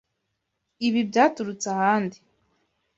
[0.87, 2.17] Ibi byaturutse ahandi.